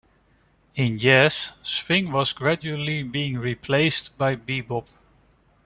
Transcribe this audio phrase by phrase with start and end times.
[0.73, 4.87] In jazz, swing was gradually being replaced by bebop.